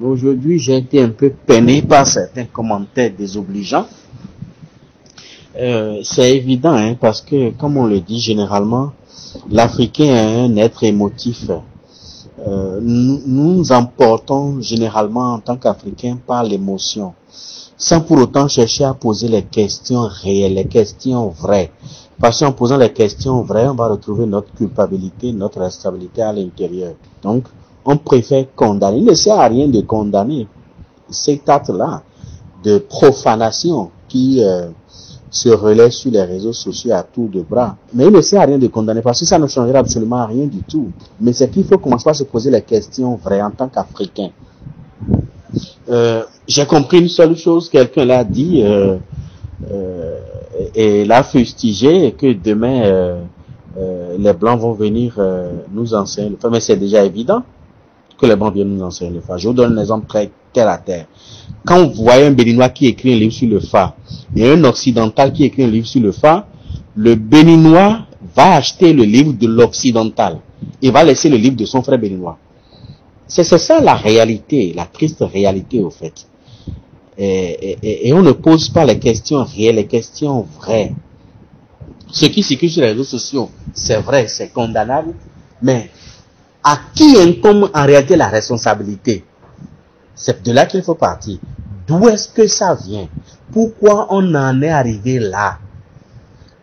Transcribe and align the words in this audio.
Aujourd'hui, 0.00 0.60
j'ai 0.60 0.76
été 0.76 1.02
un 1.02 1.08
peu 1.08 1.30
peiné 1.30 1.82
par 1.82 2.06
certains 2.06 2.44
commentaires 2.44 3.10
désobligeants. 3.18 3.86
Euh, 5.56 5.98
c'est 6.04 6.36
évident, 6.36 6.74
hein, 6.74 6.94
parce 6.94 7.20
que, 7.20 7.50
comme 7.50 7.76
on 7.76 7.86
le 7.86 7.98
dit 8.00 8.20
généralement, 8.20 8.92
l'Africain 9.50 10.04
est 10.04 10.44
un 10.44 10.56
être 10.56 10.84
émotif. 10.84 11.50
Euh, 12.46 12.78
nous, 12.80 13.22
nous 13.26 13.72
emportons 13.72 14.60
généralement 14.60 15.34
en 15.34 15.40
tant 15.40 15.56
qu'Africains 15.56 16.16
par 16.24 16.44
l'émotion, 16.44 17.14
sans 17.76 18.00
pour 18.00 18.18
autant 18.18 18.46
chercher 18.46 18.84
à 18.84 18.94
poser 18.94 19.26
les 19.26 19.42
questions 19.42 20.02
réelles, 20.02 20.54
les 20.54 20.66
questions 20.66 21.28
vraies. 21.30 21.72
Parce 22.20 22.38
qu'en 22.38 22.52
posant 22.52 22.76
les 22.76 22.92
questions 22.92 23.42
vraies, 23.42 23.66
on 23.66 23.74
va 23.74 23.88
retrouver 23.88 24.26
notre 24.26 24.54
culpabilité, 24.54 25.32
notre 25.32 25.60
instabilité 25.60 26.22
à 26.22 26.32
l'intérieur. 26.32 26.92
Donc, 27.20 27.44
on 27.90 27.96
préfère 27.96 28.44
condamner. 28.54 28.98
Il 28.98 29.04
ne 29.06 29.14
sert 29.14 29.40
à 29.40 29.48
rien 29.48 29.66
de 29.66 29.80
condamner 29.80 30.46
cet 31.08 31.48
acte-là 31.48 32.02
de 32.62 32.76
profanation 32.78 33.90
qui 34.08 34.44
euh, 34.44 34.68
se 35.30 35.48
relaie 35.48 35.90
sur 35.90 36.10
les 36.10 36.22
réseaux 36.22 36.52
sociaux 36.52 36.92
à 36.92 37.02
tour 37.02 37.30
de 37.30 37.40
bras. 37.40 37.76
Mais 37.94 38.04
il 38.04 38.12
ne 38.12 38.20
sert 38.20 38.42
à 38.42 38.44
rien 38.44 38.58
de 38.58 38.66
condamner 38.66 39.00
parce 39.00 39.20
que 39.20 39.24
ça 39.24 39.38
ne 39.38 39.46
changera 39.46 39.78
absolument 39.78 40.26
rien 40.26 40.44
du 40.44 40.62
tout. 40.64 40.90
Mais 41.18 41.32
c'est 41.32 41.50
qu'il 41.50 41.64
faut 41.64 41.78
commencer 41.78 42.10
à 42.10 42.14
se 42.14 42.24
poser 42.24 42.50
les 42.50 42.60
questions 42.60 43.16
vraies 43.16 43.40
en 43.40 43.50
tant 43.52 43.68
qu'Africain. 43.68 44.28
Euh, 45.88 46.24
J'ai 46.46 46.66
compris 46.66 46.98
une 46.98 47.08
seule 47.08 47.36
chose, 47.38 47.70
quelqu'un 47.70 48.04
l'a 48.04 48.22
dit, 48.22 48.62
euh, 48.64 48.98
et 50.74 51.06
l'a 51.06 51.22
fustigé, 51.22 52.12
que 52.12 52.34
demain, 52.34 53.16
les 54.18 54.32
Blancs 54.34 54.60
vont 54.60 54.72
venir 54.72 55.18
nous 55.72 55.94
enseigner. 55.94 56.36
Mais 56.50 56.60
c'est 56.60 56.76
déjà 56.76 57.02
évident 57.02 57.42
que 58.18 58.26
les 58.26 58.36
Blancs 58.36 58.52
viennent 58.54 58.76
nous 58.76 58.84
enseigner 58.84 59.12
le 59.12 59.20
phare. 59.20 59.38
Je 59.38 59.48
vous 59.48 59.54
donne 59.54 59.78
un 59.78 59.80
exemple 59.80 60.06
très 60.06 60.30
terre 60.52 60.68
à 60.68 60.78
terre. 60.78 61.06
Quand 61.64 61.86
vous 61.86 62.02
voyez 62.02 62.26
un 62.26 62.32
Béninois 62.32 62.68
qui 62.70 62.86
écrit 62.86 63.14
un 63.14 63.16
livre 63.16 63.32
sur 63.32 63.48
le 63.48 63.60
phare 63.60 63.94
et 64.34 64.50
un 64.50 64.64
Occidental 64.64 65.32
qui 65.32 65.44
écrit 65.44 65.64
un 65.64 65.68
livre 65.68 65.86
sur 65.86 66.00
le 66.00 66.12
phare, 66.12 66.46
le 66.94 67.14
Béninois 67.14 68.00
va 68.34 68.54
acheter 68.54 68.92
le 68.92 69.04
livre 69.04 69.32
de 69.32 69.46
l'Occidental 69.46 70.40
et 70.82 70.90
va 70.90 71.04
laisser 71.04 71.28
le 71.28 71.36
livre 71.36 71.56
de 71.56 71.64
son 71.64 71.82
frère 71.82 71.98
Béninois. 71.98 72.38
C'est 73.26 73.44
ça 73.44 73.80
la 73.80 73.94
réalité, 73.94 74.72
la 74.74 74.86
triste 74.86 75.20
réalité 75.20 75.80
au 75.80 75.90
fait. 75.90 76.26
Et, 77.18 77.76
et, 77.82 78.08
et, 78.08 78.12
on 78.12 78.22
ne 78.22 78.32
pose 78.32 78.68
pas 78.68 78.84
les 78.84 78.98
questions 78.98 79.44
réelles, 79.44 79.74
les 79.76 79.86
questions 79.86 80.46
vraies. 80.58 80.92
Ce 82.10 82.26
qui 82.26 82.42
circule 82.42 82.70
sur 82.70 82.80
les 82.80 82.88
réseaux 82.92 83.04
sociaux, 83.04 83.50
c'est 83.74 84.00
vrai, 84.00 84.28
c'est 84.28 84.52
condamnable, 84.52 85.14
mais 85.60 85.90
à 86.64 86.78
qui 86.94 87.16
incombe 87.18 87.70
en 87.74 87.86
réalité 87.86 88.16
la 88.16 88.28
responsabilité? 88.28 89.24
C'est 90.14 90.42
de 90.42 90.52
là 90.52 90.66
qu'il 90.66 90.82
faut 90.82 90.94
partir. 90.94 91.38
D'où 91.86 92.08
est-ce 92.08 92.28
que 92.28 92.46
ça 92.46 92.74
vient? 92.74 93.08
Pourquoi 93.52 94.08
on 94.10 94.34
en 94.34 94.60
est 94.62 94.68
arrivé 94.68 95.18
là? 95.18 95.58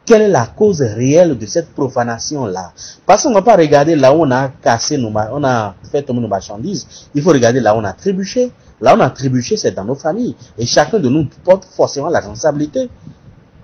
Quelle 0.05 0.21
est 0.21 0.29
la 0.29 0.45
cause 0.45 0.81
réelle 0.81 1.35
de 1.35 1.45
cette 1.47 1.73
profanation-là? 1.73 2.73
Parce 3.07 3.23
qu'on 3.23 3.29
ne 3.29 3.35
va 3.35 3.41
pas 3.41 3.55
regarder 3.55 3.95
là 3.95 4.15
où 4.15 4.21
on 4.21 4.29
a 4.29 4.49
cassé 4.49 4.97
nos, 4.97 5.11
on 5.31 5.43
a 5.43 5.73
fait 5.91 6.03
tomber 6.03 6.19
nos 6.19 6.27
marchandises. 6.27 7.07
Il 7.15 7.23
faut 7.23 7.31
regarder 7.31 7.59
là 7.59 7.75
où 7.75 7.79
on 7.79 7.83
a 7.83 7.93
trébuché. 7.93 8.51
Là 8.81 8.93
où 8.93 8.97
on 8.97 9.01
a 9.01 9.09
trébuché, 9.09 9.57
c'est 9.57 9.71
dans 9.71 9.85
nos 9.85 9.95
familles. 9.95 10.35
Et 10.59 10.65
chacun 10.67 10.99
de 10.99 11.09
nous 11.09 11.27
porte 11.43 11.65
forcément 11.65 12.09
la 12.09 12.19
responsabilité. 12.19 12.87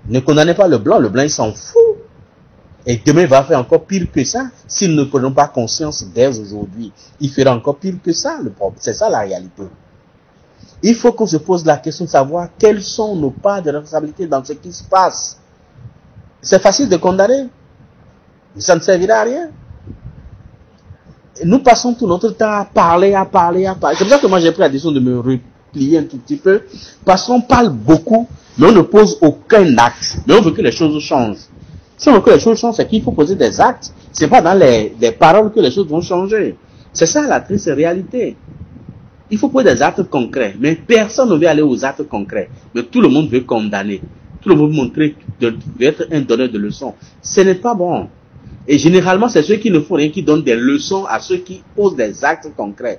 Ne 0.08 0.18
condamnez 0.18 0.54
pas 0.54 0.66
le 0.66 0.78
blanc. 0.78 0.98
Le 0.98 1.10
blanc, 1.10 1.22
il 1.22 1.30
s'en 1.30 1.52
fout. 1.52 1.81
Et 2.84 3.00
demain, 3.04 3.22
il 3.22 3.28
va 3.28 3.44
faire 3.44 3.58
encore 3.58 3.84
pire 3.84 4.10
que 4.10 4.24
ça. 4.24 4.46
S'ils 4.66 4.94
ne 4.94 5.04
prennent 5.04 5.32
pas 5.32 5.48
conscience 5.48 6.04
dès 6.12 6.26
aujourd'hui, 6.38 6.92
il 7.20 7.30
fera 7.30 7.54
encore 7.54 7.76
pire 7.76 7.94
que 8.04 8.12
ça. 8.12 8.38
Le 8.42 8.50
problème, 8.50 8.78
c'est 8.80 8.94
ça 8.94 9.08
la 9.08 9.20
réalité. 9.20 9.62
Il 10.82 10.96
faut 10.96 11.12
qu'on 11.12 11.26
se 11.26 11.36
pose 11.36 11.64
la 11.64 11.76
question 11.76 12.06
de 12.06 12.10
savoir 12.10 12.48
quelles 12.58 12.82
sont 12.82 13.14
nos 13.14 13.30
parts 13.30 13.62
de 13.62 13.70
responsabilité 13.70 14.26
dans 14.26 14.44
ce 14.44 14.54
qui 14.54 14.72
se 14.72 14.82
passe. 14.82 15.38
C'est 16.40 16.60
facile 16.60 16.88
de 16.88 16.96
condamner, 16.96 17.46
mais 18.54 18.60
ça 18.60 18.74
ne 18.74 18.80
servira 18.80 19.18
à 19.18 19.22
rien. 19.22 19.50
Nous 21.44 21.60
passons 21.60 21.94
tout 21.94 22.08
notre 22.08 22.30
temps 22.30 22.50
à 22.50 22.64
parler, 22.64 23.14
à 23.14 23.24
parler, 23.24 23.64
à 23.64 23.76
parler. 23.76 23.96
C'est 23.96 24.04
pour 24.04 24.12
ça 24.12 24.18
que 24.18 24.26
moi 24.26 24.40
j'ai 24.40 24.50
pris 24.50 24.60
la 24.60 24.68
décision 24.68 24.90
de 24.90 24.98
me 24.98 25.20
replier 25.20 25.98
un 25.98 26.02
tout 26.04 26.18
petit 26.18 26.36
peu, 26.36 26.62
parce 27.04 27.24
qu'on 27.26 27.40
parle 27.40 27.70
beaucoup, 27.70 28.28
mais 28.58 28.66
on 28.66 28.72
ne 28.72 28.82
pose 28.82 29.18
aucun 29.20 29.78
acte. 29.78 30.18
Mais 30.26 30.34
on 30.34 30.42
veut 30.42 30.50
que 30.50 30.62
les 30.62 30.72
choses 30.72 31.00
changent. 31.00 31.38
Si 32.02 32.08
on 32.08 32.20
que 32.20 32.30
les 32.30 32.40
choses 32.40 32.58
changent, 32.58 32.74
c'est 32.74 32.88
qu'il 32.88 33.00
faut 33.00 33.12
poser 33.12 33.36
des 33.36 33.60
actes. 33.60 33.94
C'est 34.10 34.26
pas 34.26 34.42
dans 34.42 34.54
les, 34.54 34.92
les 35.00 35.12
paroles 35.12 35.52
que 35.52 35.60
les 35.60 35.70
choses 35.70 35.86
vont 35.86 36.00
changer. 36.00 36.56
C'est 36.92 37.06
ça 37.06 37.24
la 37.28 37.40
triste 37.40 37.70
réalité. 37.72 38.36
Il 39.30 39.38
faut 39.38 39.48
poser 39.48 39.72
des 39.72 39.82
actes 39.82 40.02
concrets. 40.10 40.56
Mais 40.58 40.74
personne 40.74 41.30
ne 41.30 41.36
veut 41.36 41.46
aller 41.46 41.62
aux 41.62 41.84
actes 41.84 42.02
concrets. 42.08 42.50
Mais 42.74 42.82
tout 42.82 43.00
le 43.00 43.06
monde 43.06 43.28
veut 43.28 43.42
condamner. 43.42 44.02
Tout 44.40 44.48
le 44.48 44.56
monde 44.56 44.70
veut 44.70 44.76
montrer, 44.78 45.14
de, 45.38 45.50
veut 45.78 45.86
être 45.86 46.08
un 46.10 46.22
donneur 46.22 46.48
de 46.48 46.58
leçons. 46.58 46.92
Ce 47.22 47.40
n'est 47.42 47.54
pas 47.54 47.76
bon. 47.76 48.08
Et 48.66 48.78
généralement, 48.78 49.28
c'est 49.28 49.44
ceux 49.44 49.54
qui 49.54 49.70
ne 49.70 49.78
font 49.78 49.94
rien 49.94 50.08
qui 50.08 50.24
donnent 50.24 50.42
des 50.42 50.56
leçons 50.56 51.04
à 51.04 51.20
ceux 51.20 51.36
qui 51.36 51.62
posent 51.76 51.94
des 51.94 52.24
actes 52.24 52.48
concrets. 52.56 52.98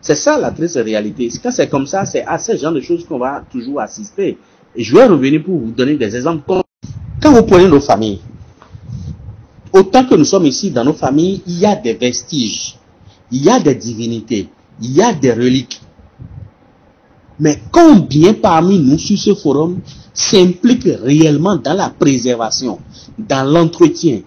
C'est 0.00 0.14
ça 0.14 0.38
la 0.38 0.52
triste 0.52 0.76
réalité. 0.76 1.28
Quand 1.42 1.50
c'est 1.50 1.68
comme 1.68 1.88
ça, 1.88 2.04
c'est 2.04 2.24
à 2.24 2.38
ce 2.38 2.56
genre 2.56 2.72
de 2.72 2.80
choses 2.80 3.04
qu'on 3.06 3.18
va 3.18 3.42
toujours 3.50 3.80
assister. 3.80 4.38
Et 4.76 4.84
je 4.84 4.94
vais 4.94 5.06
revenir 5.06 5.42
pour 5.42 5.58
vous 5.58 5.72
donner 5.72 5.96
des 5.96 6.14
exemples. 6.14 6.42
Quand 7.20 7.32
vous 7.32 7.42
prenez 7.42 7.66
nos 7.66 7.80
familles, 7.80 8.20
autant 9.76 10.04
que 10.06 10.14
nous 10.14 10.24
sommes 10.24 10.46
ici 10.46 10.70
dans 10.70 10.84
nos 10.84 10.94
familles, 10.94 11.42
il 11.46 11.58
y 11.58 11.66
a 11.66 11.76
des 11.76 11.94
vestiges, 11.94 12.76
il 13.30 13.44
y 13.44 13.50
a 13.50 13.60
des 13.60 13.74
divinités, 13.74 14.48
il 14.80 14.92
y 14.92 15.02
a 15.02 15.12
des 15.12 15.32
reliques. 15.32 15.80
Mais 17.38 17.60
combien 17.70 18.32
parmi 18.34 18.78
nous 18.78 18.98
sur 18.98 19.18
ce 19.18 19.34
forum 19.34 19.80
s'impliquent 20.14 20.88
réellement 21.02 21.56
dans 21.56 21.74
la 21.74 21.90
préservation, 21.90 22.78
dans 23.18 23.44
l'entretien, 23.44 24.20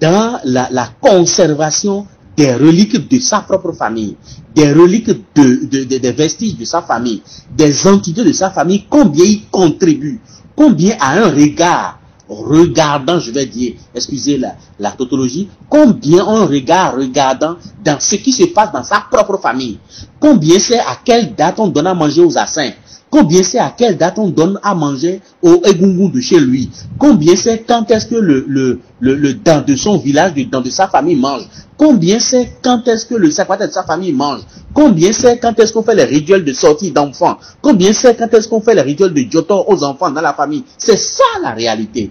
dans 0.00 0.40
la, 0.44 0.88
conservation 1.00 2.06
des 2.36 2.54
reliques 2.54 3.08
de 3.08 3.18
sa 3.18 3.40
propre 3.40 3.72
famille, 3.72 4.16
des 4.54 4.72
reliques 4.72 5.08
de, 5.10 5.66
de, 5.66 5.84
de, 5.84 5.98
des 5.98 6.12
vestiges 6.12 6.56
de 6.56 6.64
sa 6.64 6.80
famille, 6.80 7.20
des 7.54 7.86
entités 7.86 8.24
de 8.24 8.32
sa 8.32 8.50
famille, 8.50 8.84
combien 8.88 9.24
il 9.26 9.46
contribue, 9.50 10.20
combien 10.56 10.96
à 11.00 11.18
un 11.18 11.30
regard 11.30 11.98
regardant, 12.28 13.18
je 13.18 13.30
vais 13.30 13.46
dire, 13.46 13.74
excusez 13.94 14.38
la, 14.78 14.90
tautologie, 14.92 15.48
combien 15.68 16.24
on 16.26 16.46
regarde 16.46 16.98
regardant 16.98 17.56
dans 17.84 17.98
ce 18.00 18.16
qui 18.16 18.32
se 18.32 18.44
passe 18.44 18.72
dans 18.72 18.84
sa 18.84 19.04
propre 19.10 19.38
famille, 19.38 19.78
combien 20.20 20.58
c'est 20.58 20.78
à 20.78 20.98
quelle 21.04 21.34
date 21.34 21.58
on 21.58 21.68
donne 21.68 21.86
à 21.86 21.94
manger 21.94 22.22
aux 22.22 22.36
assins, 22.36 22.70
Combien 23.10 23.42
c'est 23.42 23.58
à 23.58 23.74
quelle 23.76 23.96
date 23.96 24.18
on 24.18 24.28
donne 24.28 24.60
à 24.62 24.74
manger 24.74 25.20
au 25.42 25.62
Egungun 25.64 26.10
de 26.10 26.20
chez 26.20 26.38
lui? 26.38 26.68
Combien 26.98 27.36
c'est 27.36 27.64
quand 27.66 27.90
est-ce 27.90 28.06
que 28.06 28.16
le, 28.16 28.44
le, 28.46 28.80
le, 29.00 29.14
le 29.14 29.34
dent 29.34 29.62
de 29.66 29.76
son 29.76 29.96
village, 29.96 30.32
le 30.36 30.44
dent 30.44 30.60
de 30.60 30.68
sa 30.68 30.88
famille 30.88 31.16
mange? 31.16 31.42
Combien 31.78 32.18
c'est 32.20 32.58
quand 32.62 32.86
est-ce 32.86 33.06
que 33.06 33.14
le 33.14 33.30
sacrateur 33.30 33.68
de 33.68 33.72
sa 33.72 33.84
famille 33.84 34.12
mange? 34.12 34.40
Combien 34.74 35.12
c'est 35.12 35.38
quand 35.38 35.58
est-ce 35.58 35.72
qu'on 35.72 35.82
fait 35.82 35.94
les 35.94 36.04
rituels 36.04 36.44
de 36.44 36.52
sortie 36.52 36.90
d'enfants? 36.90 37.38
Combien 37.62 37.94
c'est 37.94 38.14
quand 38.14 38.32
est-ce 38.34 38.46
qu'on 38.48 38.60
fait 38.60 38.74
les 38.74 38.82
rituels 38.82 39.14
de 39.14 39.24
Jotor 39.30 39.66
aux 39.68 39.82
enfants 39.84 40.10
dans 40.10 40.20
la 40.20 40.34
famille? 40.34 40.64
C'est 40.76 40.98
ça 40.98 41.24
la 41.42 41.52
réalité. 41.52 42.10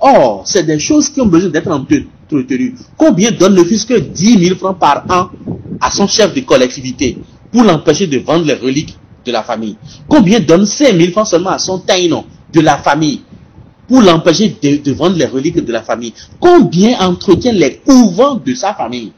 Or, 0.00 0.42
c'est 0.46 0.64
des 0.64 0.78
choses 0.78 1.10
qui 1.10 1.20
ont 1.20 1.26
besoin 1.26 1.50
d'être 1.50 1.70
entretenues. 1.70 2.74
Combien 2.96 3.30
donne 3.32 3.54
ne 3.54 3.64
fût 3.64 3.86
que 3.86 3.98
10 4.00 4.46
000 4.46 4.56
francs 4.58 4.78
par 4.78 5.04
an 5.10 5.28
à 5.80 5.90
son 5.90 6.06
chef 6.08 6.32
de 6.34 6.40
collectivité 6.40 7.18
pour 7.52 7.64
l'empêcher 7.64 8.06
de 8.06 8.18
vendre 8.18 8.46
les 8.46 8.54
reliques 8.54 8.96
de 9.24 9.32
la 9.32 9.42
famille 9.42 9.76
Combien 10.08 10.40
donne 10.40 10.66
5 10.66 10.94
000 10.96 11.12
francs 11.12 11.28
seulement 11.28 11.50
à 11.50 11.58
son 11.58 11.78
taïnon 11.78 12.24
de 12.52 12.60
la 12.60 12.78
famille 12.78 13.22
pour 13.88 14.00
l'empêcher 14.00 14.56
de, 14.62 14.92
vendre 14.92 15.16
les 15.16 15.26
reliques 15.26 15.64
de 15.64 15.72
la 15.72 15.82
famille? 15.82 16.14
Combien 16.40 16.98
entretient 17.00 17.52
les 17.52 17.76
couvents 17.78 18.36
de 18.36 18.54
sa 18.54 18.74
famille? 18.74 19.12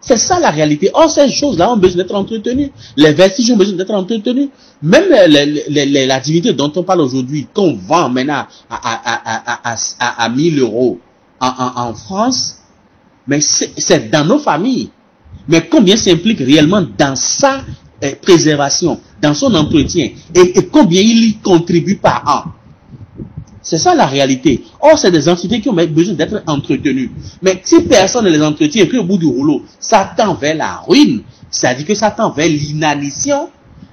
C'est 0.00 0.18
ça 0.18 0.38
la 0.38 0.50
réalité. 0.50 0.90
Or, 0.92 1.10
ces 1.10 1.30
choses-là 1.30 1.72
ont 1.72 1.76
besoin 1.78 2.02
d'être 2.02 2.14
entretenues. 2.14 2.70
Les 2.96 3.12
vestiges 3.12 3.50
ont 3.52 3.56
besoin 3.56 3.76
d'être 3.76 3.92
entretenus. 3.94 4.48
Même 4.82 5.04
les, 5.10 5.46
les, 5.68 5.86
les, 5.86 6.06
la 6.06 6.20
divinité 6.20 6.52
dont 6.52 6.70
on 6.76 6.82
parle 6.82 7.00
aujourd'hui, 7.00 7.46
qu'on 7.54 7.74
vend 7.74 8.10
maintenant 8.10 8.46
à, 8.68 8.76
à, 8.76 9.72
à, 9.72 9.76
à, 10.00 10.24
à 10.24 10.28
1000 10.28 10.58
euros 10.60 11.00
en, 11.40 11.46
en, 11.48 11.88
en 11.88 11.94
France, 11.94 12.56
mais 13.26 13.40
c'est 13.40 14.10
dans 14.10 14.26
nos 14.26 14.38
familles. 14.38 14.90
Mais 15.48 15.66
combien 15.68 15.96
s'implique 15.96 16.38
réellement 16.38 16.84
dans 16.98 17.16
sa 17.16 17.62
eh, 18.02 18.14
préservation, 18.16 19.00
dans 19.20 19.34
son 19.34 19.54
entretien, 19.54 20.10
et, 20.34 20.52
combien 20.70 21.00
il 21.00 21.24
y 21.24 21.34
contribue 21.38 21.96
par 21.96 22.22
an 22.26 22.50
c'est 23.66 23.78
ça 23.78 23.94
la 23.94 24.04
réalité. 24.04 24.62
Or, 24.78 24.98
c'est 24.98 25.10
des 25.10 25.26
entités 25.26 25.58
qui 25.58 25.70
ont 25.70 25.72
besoin 25.72 26.12
d'être 26.12 26.42
entretenues. 26.46 27.10
Mais 27.40 27.62
si 27.64 27.80
personne 27.80 28.26
ne 28.26 28.30
les 28.30 28.42
entretient, 28.42 28.82
et 28.82 28.86
puis 28.86 28.98
au 28.98 29.04
bout 29.04 29.16
du 29.16 29.24
rouleau, 29.24 29.62
ça 29.80 30.12
tend 30.14 30.34
vers 30.34 30.54
la 30.54 30.82
ruine, 30.86 31.22
c'est-à-dire 31.50 31.86
que 31.86 31.94
ça 31.94 32.10
tend 32.10 32.30
vers 32.30 32.46
l'inanition, 32.46 33.48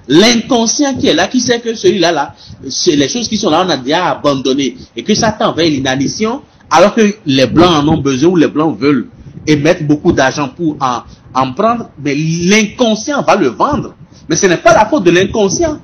l'inconscient 0.08 0.94
qui 0.96 1.06
est 1.06 1.14
là, 1.14 1.26
qui 1.26 1.40
sait 1.40 1.60
que 1.60 1.74
celui-là, 1.74 2.12
là, 2.12 2.34
c'est 2.68 2.96
les 2.96 3.08
choses 3.08 3.28
qui 3.28 3.38
sont 3.38 3.48
là, 3.48 3.64
on 3.66 3.70
a 3.70 3.78
déjà 3.78 4.10
abandonné, 4.10 4.76
et 4.94 5.02
que 5.02 5.14
ça 5.14 5.32
tend 5.32 5.54
vers 5.54 5.66
l'inanition, 5.66 6.42
alors 6.70 6.94
que 6.94 7.14
les 7.24 7.46
blancs 7.46 7.70
en 7.70 7.88
ont 7.88 7.98
besoin 7.98 8.30
ou 8.30 8.36
les 8.36 8.48
blancs 8.48 8.78
veulent, 8.78 9.08
et 9.46 9.56
mettre 9.56 9.84
beaucoup 9.84 10.12
d'argent 10.12 10.48
pour 10.48 10.76
en, 10.80 11.02
en 11.34 11.52
prendre, 11.52 11.90
mais 12.02 12.14
l'inconscient 12.14 13.22
va 13.22 13.36
le 13.36 13.48
vendre. 13.48 13.94
Mais 14.28 14.36
ce 14.36 14.46
n'est 14.46 14.56
pas 14.58 14.72
la 14.74 14.86
faute 14.86 15.04
de 15.04 15.10
l'inconscient, 15.10 15.78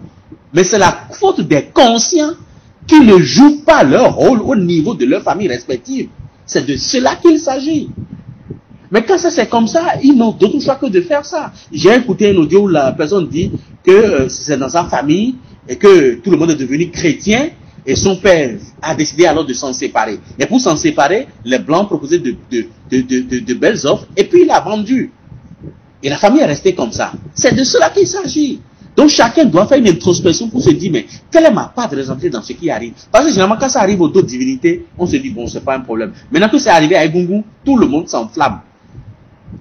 mais 0.53 0.65
c'est 0.65 0.79
la 0.79 1.07
faute 1.13 1.41
des 1.41 1.65
conscients 1.73 2.33
qui 2.87 3.01
ne 3.01 3.19
jouent 3.19 3.63
pas 3.65 3.83
leur 3.85 4.15
rôle 4.15 4.41
au 4.41 4.57
niveau 4.57 4.95
de 4.95 5.05
leur 5.05 5.23
famille 5.23 5.49
respective. 5.49 6.09
C'est 6.47 6.67
de 6.67 6.77
cela 6.77 7.17
qu'il 7.17 7.39
s'agit. 7.39 7.91
Mais 8.91 9.03
quand 9.03 9.19
c'est 9.19 9.49
comme 9.49 9.69
ça, 9.69 9.83
ils 10.03 10.17
n'ont 10.17 10.31
d'autre 10.31 10.61
choix 10.61 10.77
que 10.77 10.87
de 10.87 11.03
faire 11.03 11.25
ça. 11.27 11.53
J'ai 11.71 11.95
écouté 11.95 12.31
un 12.31 12.37
audio 12.37 12.63
où 12.63 12.69
la 12.69 12.93
personne 12.93 13.29
dit 13.29 13.53
que 13.85 13.91
euh, 13.91 14.29
c'est 14.31 14.57
dans 14.57 14.71
sa 14.71 14.85
famille 14.85 15.37
et 15.69 15.77
que 15.77 16.15
tout 16.15 16.31
le 16.31 16.39
monde 16.39 16.53
est 16.53 16.57
devenu 16.57 16.91
chrétien 16.91 17.51
et 17.89 17.97
son 17.97 18.17
père 18.17 18.59
a 18.83 18.95
décidé 18.95 19.25
alors 19.25 19.47
de 19.47 19.55
s'en 19.55 19.73
séparer. 19.73 20.21
Et 20.39 20.45
pour 20.45 20.61
s'en 20.61 20.77
séparer, 20.77 21.27
les 21.43 21.59
blancs 21.59 21.87
proposaient 21.89 22.19
de, 22.19 23.55
belles 23.55 23.87
offres 23.87 24.07
et 24.15 24.25
puis 24.25 24.43
il 24.43 24.51
a 24.51 24.61
vendu. 24.61 25.11
Et 26.03 26.11
la 26.11 26.19
famille 26.19 26.43
est 26.43 26.47
restée 26.47 26.75
comme 26.75 26.93
ça. 26.93 27.13
C'est 27.35 27.57
de 27.57 27.65
cela 27.65 27.89
qu'il 27.89 28.07
s'agit. 28.07 28.61
Donc 28.95 29.09
chacun 29.09 29.47
doit 29.47 29.67
faire 29.67 29.79
une 29.79 29.89
introspection 29.89 30.51
pour 30.51 30.61
se 30.63 30.69
dire, 30.69 30.93
mais 30.93 31.07
quelle 31.31 31.47
est 31.47 31.51
ma 31.51 31.73
part 31.75 31.89
de 31.89 31.97
responsabilité 31.97 32.29
dans 32.29 32.43
ce 32.43 32.53
qui 32.53 32.69
arrive? 32.71 32.93
Parce 33.11 33.25
que 33.25 33.31
généralement, 33.31 33.57
quand 33.59 33.71
ça 33.71 33.81
arrive 33.81 34.03
aux 34.03 34.09
d'autres 34.09 34.27
divinités, 34.27 34.85
on 34.99 35.07
se 35.07 35.17
dit, 35.17 35.31
bon, 35.31 35.47
c'est 35.47 35.65
pas 35.65 35.75
un 35.77 35.81
problème. 35.81 36.13
Maintenant 36.31 36.51
que 36.51 36.59
c'est 36.59 36.69
arrivé 36.69 36.95
à 36.95 37.07
Egungun, 37.07 37.43
tout 37.65 37.79
le 37.79 37.87
monde 37.87 38.07
s'enflamme. 38.07 38.61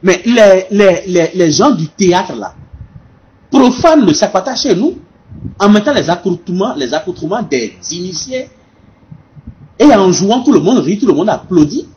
Mais 0.04 0.22
les, 0.26 1.30
les, 1.34 1.52
gens 1.52 1.72
du 1.72 1.88
théâtre 1.88 2.36
là, 2.36 2.54
profanent 3.50 4.06
le 4.06 4.14
sapata 4.14 4.54
chez 4.54 4.76
nous, 4.76 4.98
en 5.60 5.70
mettant 5.70 5.94
les 5.94 6.10
accoutrements, 6.10 6.76
les 6.76 6.94
accoutrements 6.94 7.42
des 7.42 7.76
initiés. 7.92 8.50
Et 9.80 9.86
en 9.86 10.12
jouant, 10.12 10.42
tout 10.42 10.52
le 10.52 10.60
monde 10.60 10.80
rit, 10.80 10.98
tout 10.98 11.08
le 11.08 11.14
monde 11.14 11.30
applaudit. 11.30 11.88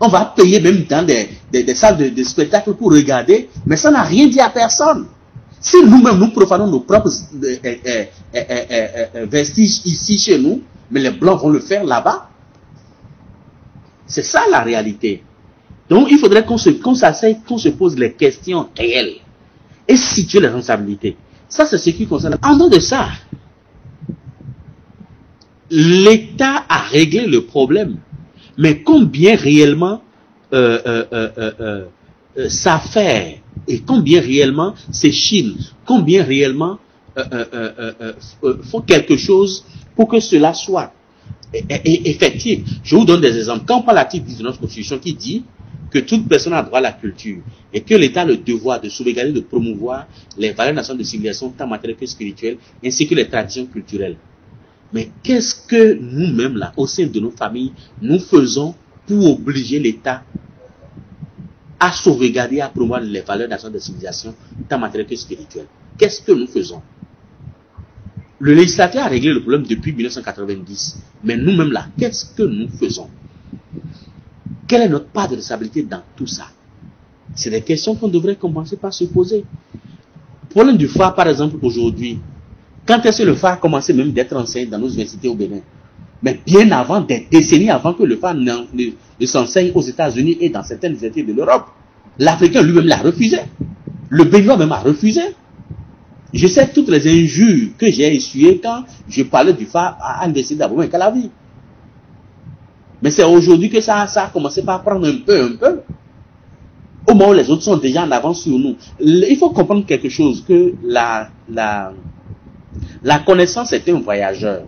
On 0.00 0.08
va 0.08 0.32
payer 0.36 0.60
même 0.60 0.84
dans 0.84 1.06
des, 1.06 1.28
des, 1.52 1.74
salles 1.74 1.96
de, 1.96 2.08
de, 2.08 2.24
spectacle 2.24 2.72
pour 2.74 2.90
regarder, 2.92 3.48
mais 3.66 3.76
ça 3.76 3.90
n'a 3.90 4.02
rien 4.02 4.26
dit 4.26 4.40
à 4.40 4.50
personne. 4.50 5.06
Si 5.60 5.76
nous-mêmes 5.84 6.18
nous 6.18 6.30
profanons 6.32 6.66
nos 6.66 6.80
propres 6.80 7.08
euh, 7.44 7.56
euh, 7.64 8.04
euh, 8.34 9.26
vestiges 9.26 9.80
ici 9.84 10.18
chez 10.18 10.38
nous, 10.38 10.60
mais 10.90 10.98
les 10.98 11.10
blancs 11.10 11.40
vont 11.40 11.50
le 11.50 11.60
faire 11.60 11.84
là-bas. 11.84 12.28
C'est 14.06 14.24
ça 14.24 14.42
la 14.50 14.60
réalité. 14.62 15.22
Donc 15.88 16.08
il 16.10 16.18
faudrait 16.18 16.44
qu'on 16.44 16.58
se, 16.58 16.70
s'asseye, 16.94 17.38
qu'on 17.46 17.58
se 17.58 17.68
pose 17.68 17.96
les 17.96 18.12
questions 18.12 18.68
réelles 18.76 19.18
et 19.86 19.96
situer 19.96 20.40
les 20.40 20.48
responsabilités. 20.48 21.16
Ça, 21.52 21.66
c'est 21.66 21.76
ce 21.76 21.90
qui 21.90 22.06
concerne. 22.06 22.38
En 22.42 22.56
dehors 22.56 22.70
de 22.70 22.78
ça, 22.78 23.08
l'État 25.70 26.64
a 26.66 26.78
réglé 26.78 27.26
le 27.26 27.44
problème. 27.44 27.98
Mais 28.56 28.82
combien 28.82 29.36
réellement 29.36 30.00
ça 32.48 32.78
fait 32.78 33.42
et 33.68 33.80
combien 33.80 34.22
réellement 34.22 34.74
c'est 34.90 35.12
Chine, 35.12 35.56
combien 35.84 36.24
réellement 36.24 36.78
euh, 37.18 37.22
euh, 37.52 37.92
euh, 38.44 38.62
font 38.62 38.80
quelque 38.80 39.18
chose 39.18 39.66
pour 39.94 40.08
que 40.08 40.20
cela 40.20 40.54
soit 40.54 40.90
effectif? 41.52 42.60
Je 42.82 42.96
vous 42.96 43.04
donne 43.04 43.20
des 43.20 43.36
exemples. 43.36 43.66
Quand 43.66 43.80
on 43.80 43.82
parle 43.82 43.96
l'article 43.96 44.24
10 44.24 44.38
de 44.38 44.42
notre 44.44 44.58
Constitution 44.58 44.98
qui 44.98 45.12
dit 45.12 45.44
que 45.92 45.98
toute 45.98 46.26
personne 46.28 46.54
a 46.54 46.62
droit 46.62 46.78
à 46.78 46.82
la 46.82 46.92
culture 46.92 47.42
et 47.72 47.82
que 47.82 47.94
l'État 47.94 48.22
a 48.22 48.24
le 48.24 48.38
devoir 48.38 48.80
de 48.80 48.88
sauvegarder, 48.88 49.32
de 49.32 49.40
promouvoir 49.40 50.06
les 50.38 50.52
valeurs 50.52 50.74
nationales 50.74 51.00
de 51.00 51.04
civilisation 51.04 51.50
tant 51.50 51.66
matérielles 51.66 51.98
que 51.98 52.06
spirituelles, 52.06 52.56
ainsi 52.84 53.06
que 53.06 53.14
les 53.14 53.28
traditions 53.28 53.66
culturelles. 53.66 54.16
Mais 54.92 55.10
qu'est-ce 55.22 55.54
que 55.66 55.94
nous-mêmes, 55.94 56.56
là, 56.56 56.72
au 56.76 56.86
sein 56.86 57.06
de 57.06 57.20
nos 57.20 57.30
familles, 57.30 57.72
nous 58.00 58.18
faisons 58.18 58.74
pour 59.06 59.32
obliger 59.32 59.78
l'État 59.78 60.22
à 61.78 61.92
sauvegarder, 61.92 62.60
à 62.60 62.68
promouvoir 62.68 63.00
les 63.00 63.20
valeurs 63.20 63.48
nationales 63.48 63.74
de 63.74 63.78
civilisation, 63.78 64.34
tant 64.68 64.78
matérielles 64.78 65.08
que 65.08 65.16
spirituelles? 65.16 65.66
Qu'est-ce 65.98 66.22
que 66.22 66.32
nous 66.32 66.46
faisons? 66.46 66.80
Le 68.38 68.54
législateur 68.54 69.04
a 69.04 69.08
réglé 69.08 69.32
le 69.32 69.40
problème 69.40 69.64
depuis 69.64 69.92
1990. 69.92 70.98
Mais 71.22 71.36
nous-mêmes 71.36 71.70
là, 71.70 71.86
qu'est-ce 71.98 72.24
que 72.34 72.42
nous 72.42 72.68
faisons? 72.68 73.08
Quelle 74.72 74.80
est 74.84 74.88
notre 74.88 75.08
part 75.08 75.28
de 75.28 75.34
responsabilité 75.34 75.82
dans 75.82 76.00
tout 76.16 76.26
ça? 76.26 76.46
C'est 77.34 77.50
des 77.50 77.60
questions 77.60 77.94
qu'on 77.94 78.08
devrait 78.08 78.36
commencer 78.36 78.78
par 78.78 78.90
se 78.94 79.04
poser. 79.04 79.44
Problème 80.48 80.78
du 80.78 80.88
phare, 80.88 81.14
par 81.14 81.28
exemple, 81.28 81.56
aujourd'hui. 81.60 82.18
Quand 82.86 83.04
est-ce 83.04 83.18
que 83.18 83.26
le 83.26 83.34
phare 83.34 83.52
a 83.52 83.56
commencé 83.58 83.92
même 83.92 84.12
d'être 84.12 84.34
enseigné 84.34 84.64
dans 84.64 84.78
nos 84.78 84.88
universités 84.88 85.28
au 85.28 85.34
Bénin? 85.34 85.60
Mais 86.22 86.40
bien 86.46 86.70
avant, 86.70 87.02
des 87.02 87.28
décennies 87.30 87.68
avant 87.68 87.92
que 87.92 88.02
le 88.04 88.16
phare 88.16 88.34
ne, 88.34 89.26
s'enseigne 89.26 89.72
aux 89.74 89.82
États-Unis 89.82 90.38
et 90.40 90.48
dans 90.48 90.62
certaines 90.62 90.92
universités 90.92 91.22
de 91.22 91.34
l'Europe. 91.34 91.66
L'Africain 92.18 92.62
lui-même 92.62 92.86
l'a 92.86 92.96
refusé. 92.96 93.40
Le 94.08 94.24
Béninois 94.24 94.56
même 94.56 94.72
a 94.72 94.78
refusé. 94.78 95.20
Je 96.32 96.46
sais 96.46 96.66
toutes 96.72 96.88
les 96.88 97.06
injures 97.06 97.76
que 97.76 97.90
j'ai 97.90 98.16
essuyées 98.16 98.58
quand 98.58 98.84
je 99.06 99.22
parlais 99.24 99.52
du 99.52 99.66
phare 99.66 99.98
à 100.00 100.22
l'université 100.22 100.54
d'Abomey 100.56 100.88
Calavi. 100.88 101.28
Mais 103.02 103.10
c'est 103.10 103.24
aujourd'hui 103.24 103.68
que 103.68 103.80
ça, 103.80 104.06
ça 104.06 104.24
a 104.24 104.28
commencé 104.28 104.62
par 104.62 104.82
prendre 104.82 105.06
un 105.06 105.16
peu, 105.26 105.42
un 105.42 105.56
peu. 105.56 105.80
Au 107.08 107.14
moment 107.14 107.30
où 107.30 107.32
les 107.32 107.50
autres 107.50 107.62
sont 107.62 107.76
déjà 107.76 108.04
en 108.04 108.10
avance 108.12 108.42
sur 108.42 108.56
nous. 108.56 108.76
Il 109.00 109.36
faut 109.36 109.50
comprendre 109.50 109.84
quelque 109.84 110.08
chose, 110.08 110.44
que 110.46 110.74
la, 110.84 111.28
la, 111.50 111.92
la 113.02 113.18
connaissance 113.18 113.72
est 113.72 113.88
un 113.88 113.98
voyageur. 114.00 114.62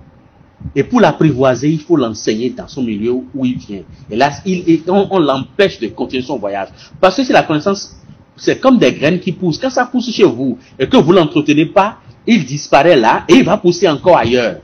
Et 0.75 0.83
pour 0.83 1.01
l'apprivoiser, 1.01 1.69
il 1.71 1.81
faut 1.81 1.97
l'enseigner 1.97 2.51
dans 2.51 2.67
son 2.67 2.83
milieu 2.83 3.13
où 3.13 3.45
il 3.45 3.57
vient. 3.57 3.83
Et 4.11 4.17
là, 4.17 4.31
il, 4.45 4.83
on, 4.89 5.19
l'empêche 5.19 5.79
de 5.79 5.89
continuer 5.89 6.23
son 6.23 6.39
voyage. 6.39 6.69
Parce 7.01 7.17
que 7.17 7.25
c'est 7.25 7.33
la 7.33 7.43
connaissance, 7.43 7.97
c'est 8.37 8.59
comme 8.59 8.79
des 8.79 8.93
graines 8.93 9.21
qui 9.21 9.33
poussent. 9.33 9.59
Quand 9.59 9.71
ça 9.71 9.85
pousse 9.87 10.11
chez 10.11 10.25
vous 10.25 10.59
et 10.79 10.89
que 10.89 10.97
vous 10.97 11.13
l'entretenez 11.13 11.67
pas, 11.67 11.99
il 12.27 12.45
disparaît 12.45 12.97
là 12.97 13.25
et 13.29 13.35
il 13.35 13.45
va 13.45 13.59
pousser 13.59 13.89
encore 13.89 14.17
ailleurs. 14.17 14.61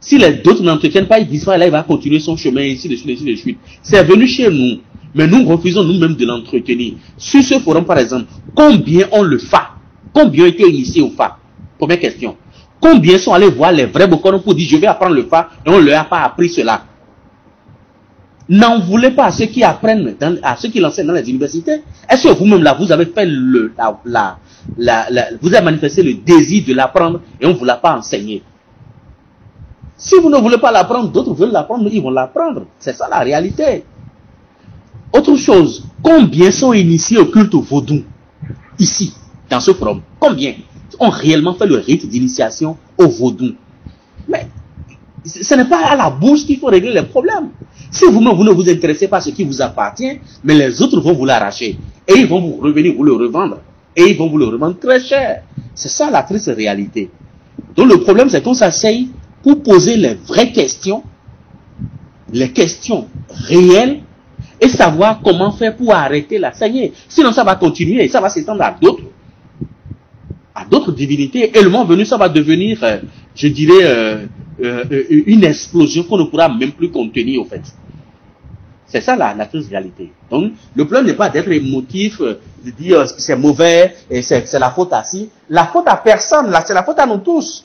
Si 0.00 0.18
les 0.18 0.34
d'autres 0.34 0.62
n'entretiennent 0.62 1.06
pas, 1.06 1.18
il 1.18 1.26
disparaît 1.26 1.58
là, 1.58 1.66
il 1.66 1.72
va 1.72 1.82
continuer 1.82 2.20
son 2.20 2.36
chemin 2.36 2.62
ici, 2.62 2.88
de 2.88 2.96
suite, 2.96 3.10
ici, 3.18 3.24
de 3.24 3.34
suite. 3.36 3.58
C'est 3.82 4.02
venu 4.04 4.26
chez 4.26 4.48
nous. 4.50 4.80
Mais 5.14 5.26
nous 5.26 5.44
refusons 5.46 5.82
nous-mêmes 5.82 6.14
de 6.14 6.26
l'entretenir. 6.26 6.94
Sur 7.16 7.42
ce 7.42 7.58
forum, 7.58 7.84
par 7.86 7.98
exemple, 7.98 8.26
combien 8.54 9.06
on 9.12 9.22
le 9.22 9.38
fait 9.38 9.56
Combien 10.12 10.44
ont 10.44 10.48
été 10.48 10.68
initiés 10.68 11.02
au 11.02 11.10
FA 11.10 11.38
Première 11.78 11.98
question. 12.00 12.36
Combien 12.80 13.18
sont 13.18 13.32
allés 13.32 13.48
voir 13.48 13.72
les 13.72 13.86
vrais 13.86 14.06
Bokono 14.06 14.40
pour 14.40 14.54
dire 14.54 14.68
je 14.70 14.76
vais 14.76 14.86
apprendre 14.86 15.14
le 15.14 15.24
fa 15.24 15.48
et 15.64 15.70
on 15.70 15.80
ne 15.80 15.86
leur 15.86 16.00
a 16.02 16.04
pas 16.04 16.20
appris 16.22 16.50
cela? 16.50 16.84
N'en 18.48 18.78
voulez 18.80 19.10
pas 19.10 19.24
à 19.24 19.30
ceux 19.32 19.46
qui 19.46 19.64
apprennent, 19.64 20.14
à 20.42 20.56
ceux 20.56 20.68
qui 20.68 20.78
l'enseignent 20.78 21.06
dans 21.08 21.14
les 21.14 21.28
universités. 21.28 21.80
Est-ce 22.08 22.28
que 22.28 22.34
vous-même 22.34 22.62
là, 22.62 22.76
vous 22.78 22.92
avez 22.92 23.06
fait 23.06 23.26
le, 23.26 23.72
la, 24.04 24.38
la, 24.76 25.08
vous 25.40 25.52
avez 25.54 25.64
manifesté 25.64 26.02
le 26.02 26.14
désir 26.14 26.62
de 26.66 26.74
l'apprendre 26.74 27.22
et 27.40 27.46
on 27.46 27.50
ne 27.50 27.54
vous 27.54 27.64
l'a 27.64 27.76
pas 27.76 27.96
enseigné? 27.96 28.42
Si 29.96 30.14
vous 30.20 30.28
ne 30.28 30.38
voulez 30.38 30.58
pas 30.58 30.70
l'apprendre, 30.70 31.10
d'autres 31.10 31.32
veulent 31.32 31.52
l'apprendre, 31.52 31.88
ils 31.90 32.02
vont 32.02 32.10
l'apprendre. 32.10 32.66
C'est 32.78 32.94
ça 32.94 33.08
la 33.08 33.20
réalité. 33.20 33.84
Autre 35.12 35.36
chose, 35.36 35.84
combien 36.02 36.50
sont 36.50 36.72
initiés 36.72 37.18
au 37.18 37.26
culte 37.26 37.54
vaudou 37.54 38.02
ici, 38.78 39.14
dans 39.48 39.60
ce 39.60 39.72
forum? 39.72 40.02
Combien 40.20 40.54
ont 41.00 41.08
réellement 41.08 41.54
fait 41.54 41.66
le 41.66 41.76
rite 41.76 42.08
d'initiation 42.08 42.76
au 42.98 43.08
vaudou? 43.08 43.54
Mais 44.28 44.48
ce 45.24 45.54
n'est 45.54 45.64
pas 45.64 45.86
à 45.86 45.96
la 45.96 46.10
bouche 46.10 46.44
qu'il 46.44 46.58
faut 46.58 46.66
régler 46.66 46.92
les 46.92 47.02
problèmes. 47.04 47.48
Si 47.90 48.04
vous-même, 48.04 48.34
vous 48.34 48.44
ne 48.44 48.50
vous 48.50 48.68
intéressez 48.68 49.08
pas 49.08 49.18
à 49.18 49.20
ce 49.20 49.30
qui 49.30 49.44
vous 49.44 49.62
appartient, 49.62 50.20
mais 50.44 50.54
les 50.54 50.82
autres 50.82 51.00
vont 51.00 51.14
vous 51.14 51.24
l'arracher. 51.24 51.78
Et 52.06 52.14
ils 52.18 52.26
vont 52.26 52.40
vous 52.40 52.56
revenir 52.60 52.94
vous 52.94 53.04
le 53.04 53.14
revendre. 53.14 53.58
Et 53.96 54.10
ils 54.10 54.18
vont 54.18 54.28
vous 54.28 54.36
le 54.36 54.46
revendre 54.46 54.78
très 54.78 55.00
cher. 55.00 55.42
C'est 55.74 55.88
ça 55.88 56.10
la 56.10 56.22
triste 56.22 56.52
réalité. 56.54 57.10
Donc 57.74 57.90
le 57.90 58.00
problème, 58.00 58.28
c'est 58.28 58.42
qu'on 58.42 58.54
s'asseye 58.54 59.08
pour 59.46 59.62
poser 59.62 59.96
les 59.96 60.14
vraies 60.14 60.50
questions, 60.50 61.04
les 62.32 62.50
questions 62.50 63.06
réelles, 63.30 64.00
et 64.60 64.68
savoir 64.68 65.20
comment 65.22 65.52
faire 65.52 65.76
pour 65.76 65.94
arrêter 65.94 66.36
la 66.38 66.52
saignée. 66.52 66.92
Sinon, 67.08 67.30
ça 67.30 67.44
va 67.44 67.54
continuer 67.54 68.02
et 68.02 68.08
ça 68.08 68.20
va 68.20 68.28
s'étendre 68.28 68.62
à 68.62 68.72
d'autres 68.72 69.04
à 70.52 70.64
d'autres 70.64 70.90
divinités. 70.90 71.56
Et 71.56 71.62
le 71.62 71.68
moment 71.68 71.84
venu, 71.84 72.04
ça 72.04 72.16
va 72.16 72.28
devenir, 72.28 72.82
euh, 72.82 72.96
je 73.36 73.46
dirais, 73.46 73.84
euh, 73.84 74.26
euh, 74.64 75.04
une 75.26 75.44
explosion 75.44 76.02
qu'on 76.02 76.16
ne 76.18 76.24
pourra 76.24 76.48
même 76.48 76.72
plus 76.72 76.90
contenir, 76.90 77.42
au 77.42 77.44
fait. 77.44 77.62
C'est 78.86 79.00
ça 79.02 79.14
la, 79.14 79.32
la 79.32 79.46
réalité. 79.70 80.10
Donc, 80.28 80.54
le 80.74 80.84
problème 80.86 81.06
n'est 81.06 81.14
pas 81.14 81.28
d'être 81.28 81.52
émotif, 81.52 82.20
de 82.20 82.70
dire 82.70 83.06
c'est 83.06 83.36
mauvais 83.36 83.94
et 84.10 84.22
c'est 84.22 84.58
la 84.58 84.70
faute 84.70 84.92
à 84.92 85.04
si. 85.04 85.28
La 85.50 85.66
faute 85.66 85.86
à 85.86 85.96
personne, 85.98 86.50
là, 86.50 86.64
c'est 86.66 86.74
la 86.74 86.82
faute 86.82 86.98
à 86.98 87.06
nous 87.06 87.18
tous. 87.18 87.64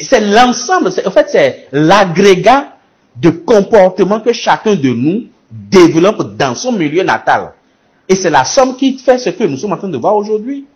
C'est 0.00 0.20
l'ensemble, 0.20 0.88
en 1.04 1.10
fait, 1.10 1.26
c'est 1.28 1.68
l'agrégat 1.72 2.76
de 3.20 3.30
comportement 3.30 4.20
que 4.20 4.32
chacun 4.32 4.74
de 4.74 4.88
nous 4.90 5.24
développe 5.50 6.36
dans 6.36 6.54
son 6.54 6.72
milieu 6.72 7.02
natal. 7.02 7.52
Et 8.08 8.14
c'est 8.14 8.30
la 8.30 8.44
somme 8.44 8.76
qui 8.76 8.98
fait 8.98 9.18
ce 9.18 9.30
que 9.30 9.44
nous 9.44 9.56
sommes 9.56 9.72
en 9.72 9.76
train 9.76 9.88
de 9.88 9.96
voir 9.96 10.16
aujourd'hui. 10.16 10.66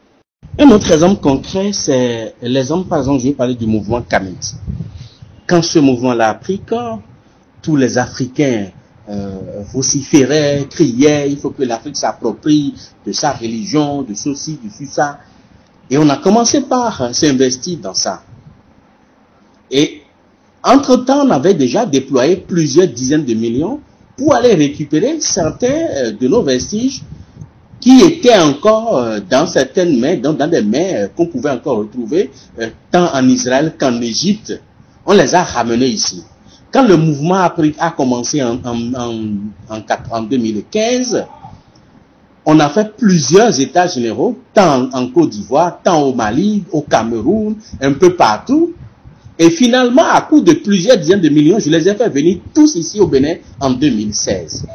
Un 0.58 0.70
autre 0.70 0.90
exemple 0.90 1.20
concret, 1.20 1.72
c'est 1.72 2.34
l'exemple, 2.42 2.88
par 2.88 2.98
exemple, 2.98 3.20
je 3.20 3.28
vais 3.28 3.34
parler 3.34 3.54
du 3.54 3.66
mouvement 3.66 4.02
Kamet. 4.02 4.34
Quand 5.46 5.62
ce 5.62 5.78
mouvement-là 5.78 6.30
a 6.30 6.34
pris 6.34 6.60
corps, 6.60 7.00
tous 7.62 7.76
les 7.76 7.98
Africains 7.98 8.68
euh, 9.08 9.62
vociféraient, 9.72 10.66
criaient, 10.68 11.30
il 11.30 11.36
faut 11.38 11.50
que 11.50 11.62
l'Afrique 11.62 11.96
s'approprie 11.96 12.74
de 13.06 13.12
sa 13.12 13.32
religion, 13.32 14.02
de 14.02 14.14
ceci, 14.14 14.58
de 14.62 14.86
ça. 14.86 15.18
Et 15.88 15.98
on 15.98 16.08
a 16.08 16.16
commencé 16.16 16.62
par 16.62 17.14
s'investir 17.14 17.78
dans 17.78 17.94
ça. 17.94 18.22
Et 19.70 20.02
entre-temps, 20.62 21.26
on 21.26 21.30
avait 21.30 21.54
déjà 21.54 21.86
déployé 21.86 22.36
plusieurs 22.36 22.88
dizaines 22.88 23.24
de 23.24 23.34
millions 23.34 23.80
pour 24.16 24.34
aller 24.34 24.54
récupérer 24.54 25.20
certains 25.20 26.12
de 26.20 26.28
nos 26.28 26.42
vestiges 26.42 27.02
qui 27.80 28.02
étaient 28.02 28.38
encore 28.38 29.02
dans 29.30 29.46
certaines 29.46 29.98
mains, 29.98 30.16
dans, 30.16 30.34
dans 30.34 30.48
des 30.48 30.60
mains 30.60 31.08
qu'on 31.16 31.26
pouvait 31.26 31.50
encore 31.50 31.78
retrouver, 31.78 32.30
tant 32.90 33.08
en 33.14 33.26
Israël 33.26 33.74
qu'en 33.78 34.00
Égypte. 34.02 34.60
On 35.06 35.14
les 35.14 35.34
a 35.34 35.42
ramenés 35.42 35.88
ici. 35.88 36.22
Quand 36.72 36.86
le 36.86 36.96
mouvement 36.96 37.34
a, 37.34 37.90
commencé 37.90 38.42
en, 38.42 38.58
en, 38.64 38.94
en, 38.94 39.80
en, 40.12 40.22
2015, 40.22 41.26
on 42.46 42.60
a 42.60 42.68
fait 42.68 42.96
plusieurs 42.96 43.58
états 43.60 43.88
généraux, 43.88 44.38
tant 44.54 44.88
en, 44.92 45.08
Côte 45.08 45.30
d'Ivoire, 45.30 45.80
tant 45.82 46.02
au 46.02 46.14
Mali, 46.14 46.64
au 46.70 46.82
Cameroun, 46.82 47.56
un 47.80 47.92
peu 47.94 48.14
partout. 48.14 48.74
Et 49.42 49.48
finalement, 49.48 50.04
à 50.04 50.20
coup 50.20 50.42
de 50.42 50.52
plusieurs 50.52 50.98
dizaines 50.98 51.22
de 51.22 51.30
millions, 51.30 51.58
je 51.58 51.70
les 51.70 51.88
ai 51.88 51.94
fait 51.94 52.10
venir 52.10 52.40
tous 52.54 52.74
ici 52.74 53.00
au 53.00 53.06
Bénin 53.06 53.36
en 53.58 53.70
2016. 53.70 54.66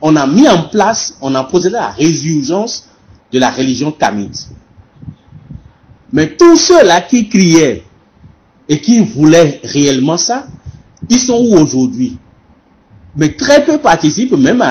On 0.00 0.16
a 0.16 0.26
mis 0.26 0.48
en 0.48 0.62
place, 0.62 1.14
on 1.20 1.34
a 1.34 1.44
posé 1.44 1.68
la 1.68 1.88
résurgence 1.90 2.88
de 3.30 3.38
la 3.38 3.50
religion 3.50 3.92
kamite. 3.92 4.48
Mais 6.10 6.34
tous 6.36 6.56
ceux-là 6.56 7.02
qui 7.02 7.28
criaient 7.28 7.82
et 8.66 8.80
qui 8.80 9.00
voulaient 9.00 9.60
réellement 9.62 10.16
ça, 10.16 10.46
ils 11.10 11.18
sont 11.18 11.36
où 11.50 11.58
aujourd'hui? 11.58 12.16
Mais 13.14 13.34
très 13.34 13.62
peu 13.62 13.76
participent 13.76 14.32
même 14.32 14.64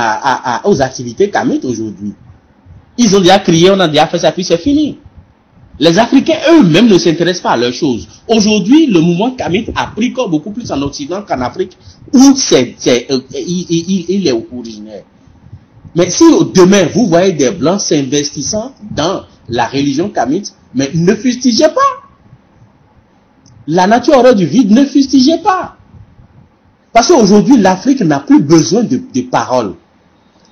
aux 0.64 0.82
activités 0.82 1.30
kamites 1.30 1.64
aujourd'hui. 1.64 2.16
Ils 2.98 3.16
ont 3.16 3.20
déjà 3.20 3.38
crié, 3.38 3.70
on 3.70 3.80
a 3.80 3.88
déjà 3.88 4.08
fait 4.08 4.18
ça, 4.18 4.32
puis 4.32 4.44
c'est 4.44 4.58
fini. 4.58 4.98
Les 5.80 5.98
Africains 5.98 6.38
eux-mêmes 6.52 6.88
ne 6.88 6.98
s'intéressent 6.98 7.44
pas 7.44 7.52
à 7.52 7.58
leurs 7.58 7.74
choses. 7.74 8.08
Aujourd'hui, 8.28 8.88
le 8.88 9.00
mouvement 9.00 9.32
kamite 9.32 9.70
a 9.76 9.88
pris 9.88 10.14
corps 10.14 10.30
beaucoup 10.30 10.52
plus 10.52 10.72
en 10.72 10.82
Occident 10.82 11.24
qu'en 11.28 11.42
Afrique, 11.42 11.78
où 12.14 12.34
euh, 12.52 13.20
il, 13.34 14.28
est 14.28 14.32
originaire. 14.32 15.04
Mais 15.96 16.10
si 16.10 16.24
demain, 16.54 16.88
vous 16.94 17.08
voyez 17.08 17.34
des 17.34 17.52
Blancs 17.52 17.82
s'investissant 17.82 18.74
dans 18.92 19.24
la 19.50 19.68
religion 19.68 20.10
kamite, 20.10 20.54
mais 20.76 20.92
ne 20.94 21.16
fustigez 21.16 21.70
pas 21.70 22.02
la 23.68 23.88
nature 23.88 24.18
aurait 24.18 24.36
du 24.36 24.46
vide, 24.46 24.72
ne 24.72 24.86
fustigez 24.86 25.38
pas. 25.38 25.78
Parce 26.94 27.08
qu'aujourd'hui, 27.08 27.58
l'Afrique 27.58 28.02
n'a 28.02 28.20
plus 28.20 28.42
besoin 28.42 28.84
de, 28.84 29.00
paroles. 29.22 29.76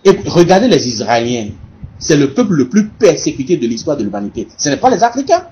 Et 0.06 0.12
regardez 0.26 0.68
les 0.68 0.88
Israéliens. 0.88 1.50
C'est 2.00 2.16
le 2.16 2.34
peuple 2.34 2.54
le 2.54 2.70
plus 2.70 2.88
persécuté 2.88 3.58
de 3.58 3.68
l'histoire 3.68 3.98
de 3.98 4.04
l'humanité. 4.04 4.48
Ce 4.58 4.70
n'est 4.70 4.78
pas 4.78 4.90
les 4.90 5.04
Africains. 5.04 5.44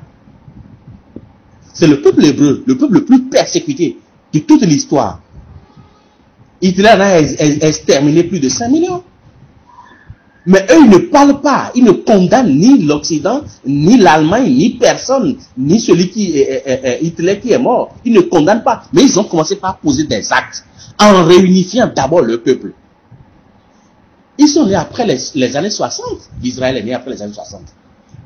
C'est 1.73 1.87
le 1.87 2.01
peuple 2.01 2.25
hébreu, 2.25 2.63
le 2.65 2.77
peuple 2.77 2.95
le 2.95 3.05
plus 3.05 3.23
persécuté 3.25 3.99
de 4.33 4.39
toute 4.39 4.63
l'histoire. 4.63 5.21
Hitler 6.61 6.87
a 6.87 7.19
exterminé 7.19 8.23
plus 8.23 8.39
de 8.39 8.49
5 8.49 8.69
millions. 8.69 9.03
Mais 10.47 10.65
eux, 10.71 10.79
ils 10.85 10.89
ne 10.89 10.97
parlent 10.97 11.41
pas, 11.41 11.71
ils 11.75 11.83
ne 11.83 11.91
condamnent 11.91 12.57
ni 12.57 12.81
l'Occident, 12.83 13.41
ni 13.65 13.97
l'Allemagne, 13.97 14.49
ni 14.49 14.69
personne, 14.71 15.35
ni 15.57 15.79
celui 15.79 16.09
qui 16.09 16.41
Hitler 17.01 17.39
qui 17.39 17.51
est 17.51 17.59
mort. 17.59 17.93
Ils 18.05 18.13
ne 18.13 18.21
condamnent 18.21 18.63
pas. 18.63 18.83
Mais 18.93 19.03
ils 19.03 19.19
ont 19.19 19.25
commencé 19.25 19.57
par 19.57 19.77
poser 19.77 20.05
des 20.05 20.31
actes 20.31 20.65
en 20.99 21.25
réunifiant 21.25 21.91
d'abord 21.93 22.21
le 22.21 22.39
peuple. 22.39 22.73
Ils 24.37 24.47
sont 24.47 24.65
nés 24.65 24.75
après 24.75 25.05
les, 25.05 25.55
années 25.55 25.69
60. 25.69 26.05
L'Israël 26.41 26.77
est 26.77 26.83
né 26.83 26.93
après 26.93 27.11
les 27.11 27.21
années 27.21 27.33
60. 27.33 27.61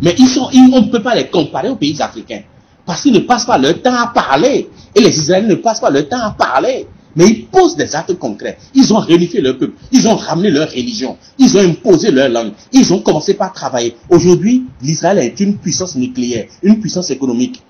Mais 0.01 0.15
ils 0.17 0.27
sont, 0.27 0.49
ils, 0.51 0.69
on 0.73 0.81
ne 0.81 0.89
peut 0.89 1.01
pas 1.01 1.15
les 1.15 1.27
comparer 1.27 1.69
aux 1.69 1.75
pays 1.75 2.01
africains. 2.01 2.41
Parce 2.85 3.03
qu'ils 3.03 3.13
ne 3.13 3.19
passent 3.19 3.45
pas 3.45 3.57
leur 3.57 3.81
temps 3.81 3.95
à 3.95 4.07
parler. 4.07 4.69
Et 4.95 4.99
les 4.99 5.17
Israéliens 5.17 5.47
ne 5.47 5.55
passent 5.55 5.79
pas 5.79 5.89
leur 5.89 6.07
temps 6.09 6.21
à 6.21 6.31
parler. 6.31 6.87
Mais 7.15 7.27
ils 7.27 7.45
posent 7.45 7.75
des 7.75 7.95
actes 7.95 8.13
concrets. 8.17 8.57
Ils 8.73 8.93
ont 8.93 8.99
réunifié 8.99 9.41
leur 9.41 9.57
peuple. 9.57 9.73
Ils 9.91 10.07
ont 10.07 10.15
ramené 10.15 10.49
leur 10.49 10.69
religion. 10.69 11.17
Ils 11.37 11.55
ont 11.57 11.61
imposé 11.61 12.11
leur 12.11 12.29
langue. 12.29 12.53
Ils 12.71 12.93
ont 12.93 12.99
commencé 12.99 13.33
par 13.33 13.53
travailler. 13.53 13.95
Aujourd'hui, 14.09 14.63
l'Israël 14.81 15.19
est 15.19 15.39
une 15.39 15.57
puissance 15.57 15.95
nucléaire, 15.95 16.45
une 16.63 16.79
puissance 16.79 17.09
économique. 17.09 17.61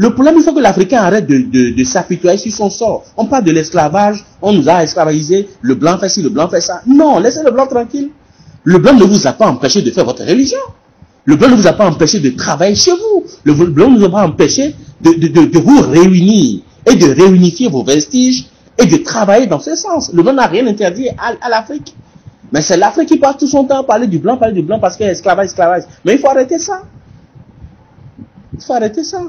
Le 0.00 0.14
problème, 0.14 0.36
il 0.38 0.42
faut 0.42 0.54
que 0.54 0.60
l'Africain 0.60 1.02
arrête 1.02 1.26
de, 1.26 1.84
s'apitoyer 1.84 2.38
sur 2.38 2.50
son 2.50 2.70
sort. 2.70 3.04
On 3.18 3.26
parle 3.26 3.44
de 3.44 3.50
l'esclavage, 3.50 4.24
on 4.40 4.50
nous 4.50 4.66
a 4.66 4.82
esclavagisé, 4.82 5.46
le 5.60 5.74
blanc 5.74 5.98
fait 5.98 6.08
ci, 6.08 6.22
le 6.22 6.30
blanc 6.30 6.48
fait 6.48 6.62
ça. 6.62 6.80
Non, 6.86 7.18
laissez 7.18 7.42
le 7.44 7.50
blanc 7.50 7.66
tranquille. 7.66 8.08
Le 8.64 8.78
blanc 8.78 8.94
ne 8.94 9.04
vous 9.04 9.26
a 9.26 9.34
pas 9.34 9.46
empêché 9.46 9.82
de 9.82 9.90
faire 9.90 10.06
votre 10.06 10.24
religion. 10.24 10.56
Le 11.26 11.36
blanc 11.36 11.50
ne 11.50 11.54
vous 11.54 11.66
a 11.66 11.74
pas 11.74 11.86
empêché 11.86 12.18
de 12.18 12.30
travailler 12.30 12.76
chez 12.76 12.92
vous. 12.92 13.24
Le 13.44 13.52
blanc 13.52 13.90
ne 13.90 13.98
vous 13.98 14.06
a 14.06 14.10
pas 14.10 14.26
empêché 14.26 14.74
de 15.02 15.58
vous 15.58 15.82
réunir 15.82 16.60
et 16.90 16.96
de 16.96 17.22
réunifier 17.22 17.68
vos 17.68 17.84
vestiges 17.84 18.46
et 18.78 18.86
de 18.86 18.96
travailler 19.04 19.48
dans 19.48 19.60
ce 19.60 19.74
sens. 19.74 20.10
Le 20.14 20.22
blanc 20.22 20.32
n'a 20.32 20.46
rien 20.46 20.66
interdit 20.66 21.10
à, 21.10 21.34
à 21.42 21.50
l'Afrique. 21.50 21.94
Mais 22.52 22.62
c'est 22.62 22.78
l'Afrique 22.78 23.10
qui 23.10 23.18
passe 23.18 23.36
tout 23.36 23.46
son 23.46 23.64
temps 23.64 23.80
à 23.80 23.84
parler 23.84 24.06
du 24.06 24.18
blanc, 24.18 24.38
parler 24.38 24.54
du 24.54 24.62
blanc 24.62 24.78
parce 24.78 24.96
qu'il 24.96 25.04
y 25.04 25.10
a 25.10 25.12
esclavage, 25.12 25.48
esclavage. 25.48 25.82
Mais 26.06 26.14
il 26.14 26.20
faut 26.20 26.30
arrêter 26.30 26.58
ça. 26.58 26.84
Il 28.54 28.64
faut 28.64 28.72
arrêter 28.72 29.04
ça. 29.04 29.20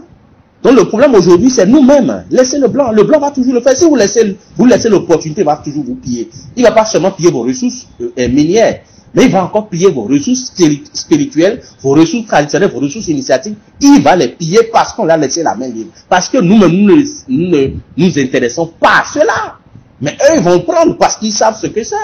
Donc 0.63 0.77
le 0.77 0.85
problème 0.85 1.15
aujourd'hui, 1.15 1.49
c'est 1.49 1.65
nous-mêmes. 1.65 2.25
Laissez 2.29 2.59
le 2.59 2.67
blanc. 2.67 2.91
Le 2.91 3.03
blanc 3.03 3.19
va 3.19 3.31
toujours 3.31 3.53
le 3.53 3.61
faire. 3.61 3.75
Si 3.75 3.85
vous 3.85 3.95
laissez, 3.95 4.37
vous 4.55 4.65
laissez 4.65 4.89
l'opportunité, 4.89 5.41
il 5.41 5.45
va 5.45 5.57
toujours 5.57 5.83
vous 5.83 5.95
piller. 5.95 6.29
Il 6.55 6.63
ne 6.63 6.67
va 6.67 6.73
pas 6.73 6.85
seulement 6.85 7.11
piller 7.11 7.31
vos 7.31 7.41
ressources 7.41 7.87
euh, 7.99 8.27
minières, 8.29 8.81
mais 9.15 9.25
il 9.25 9.31
va 9.31 9.43
encore 9.43 9.69
piller 9.69 9.89
vos 9.89 10.03
ressources 10.03 10.53
spirituelles, 10.93 11.61
vos 11.81 11.91
ressources 11.91 12.27
traditionnelles, 12.27 12.69
vos 12.71 12.79
ressources 12.79 13.07
initiatiques. 13.07 13.57
Il 13.81 14.01
va 14.03 14.15
les 14.15 14.29
piller 14.29 14.69
parce 14.71 14.93
qu'on 14.93 15.05
l'a 15.05 15.17
laissé 15.17 15.41
la 15.41 15.55
main 15.55 15.67
libre. 15.67 15.91
Parce 16.07 16.29
que 16.29 16.37
nous-mêmes, 16.37 16.71
nous 16.71 16.95
ne 16.95 17.03
nous, 17.27 17.79
nous 17.97 18.19
intéressons 18.19 18.67
pas 18.79 19.01
à 19.01 19.03
cela. 19.11 19.57
Mais 19.99 20.11
eux, 20.13 20.37
ils 20.37 20.43
vont 20.43 20.59
prendre 20.59 20.95
parce 20.97 21.15
qu'ils 21.17 21.33
savent 21.33 21.57
ce 21.59 21.67
que 21.67 21.83
c'est. 21.83 21.95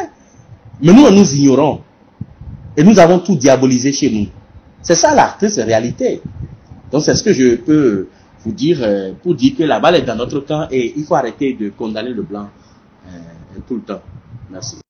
Mais 0.81 0.93
nous, 0.93 1.09
nous 1.11 1.35
ignorons. 1.35 1.81
Et 2.75 2.83
nous 2.83 2.97
avons 2.99 3.19
tout 3.19 3.35
diabolisé 3.35 3.91
chez 3.91 4.09
nous. 4.09 4.27
C'est 4.81 4.95
ça 4.95 5.13
la 5.13 5.35
triste 5.37 5.61
réalité. 5.63 6.21
Donc 6.91 7.03
c'est 7.03 7.15
ce 7.15 7.23
que 7.23 7.33
je 7.33 7.55
peux 7.55 8.07
vous 8.47 8.53
dire 8.53 8.79
euh, 8.81 9.11
pour 9.21 9.35
dire 9.35 9.57
que 9.57 9.63
la 9.63 9.79
balle 9.79 9.95
est 9.95 10.03
dans 10.03 10.15
notre 10.15 10.39
camp 10.39 10.67
et 10.71 10.93
il 10.95 11.03
faut 11.03 11.15
arrêter 11.15 11.53
de 11.53 11.69
condamner 11.69 12.11
le 12.11 12.21
blanc 12.21 12.47
euh, 13.07 13.09
tout 13.67 13.75
le 13.75 13.81
temps. 13.81 14.01
Merci. 14.49 14.86